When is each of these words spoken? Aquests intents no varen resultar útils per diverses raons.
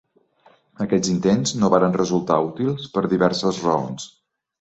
Aquests 0.85 1.11
intents 1.15 1.53
no 1.63 1.69
varen 1.73 1.93
resultar 1.97 2.39
útils 2.47 2.87
per 2.97 3.05
diverses 3.13 3.61
raons. 3.67 4.09